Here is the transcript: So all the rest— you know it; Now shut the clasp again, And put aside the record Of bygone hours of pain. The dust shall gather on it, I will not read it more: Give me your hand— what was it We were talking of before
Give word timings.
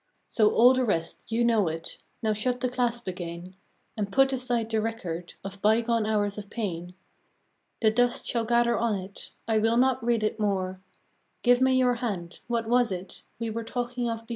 So 0.25 0.49
all 0.49 0.73
the 0.73 0.83
rest— 0.83 1.25
you 1.31 1.43
know 1.45 1.67
it; 1.67 1.99
Now 2.23 2.33
shut 2.33 2.61
the 2.61 2.69
clasp 2.69 3.05
again, 3.07 3.55
And 3.95 4.11
put 4.11 4.33
aside 4.33 4.71
the 4.71 4.81
record 4.81 5.35
Of 5.43 5.61
bygone 5.61 6.07
hours 6.07 6.39
of 6.39 6.49
pain. 6.49 6.95
The 7.83 7.91
dust 7.91 8.25
shall 8.25 8.43
gather 8.43 8.75
on 8.79 8.95
it, 8.95 9.29
I 9.47 9.59
will 9.59 9.77
not 9.77 10.03
read 10.03 10.23
it 10.23 10.39
more: 10.39 10.81
Give 11.43 11.61
me 11.61 11.75
your 11.77 11.93
hand— 12.01 12.39
what 12.47 12.65
was 12.67 12.91
it 12.91 13.21
We 13.37 13.51
were 13.51 13.63
talking 13.63 14.09
of 14.09 14.21
before 14.25 14.29